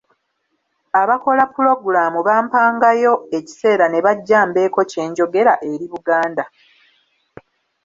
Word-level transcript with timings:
Abakola 1.01 1.43
pulogulamu 1.53 2.19
bampangayo 2.27 3.13
ekiseera 3.37 3.85
ne 3.89 3.99
bajja 4.05 4.39
mbeeko 4.49 4.79
kye 4.91 5.03
njogera 5.09 5.53
eri 5.71 5.85
Buganda. 5.93 6.43